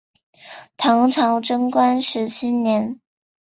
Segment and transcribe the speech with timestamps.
[0.77, 2.99] 唐朝贞观十七年。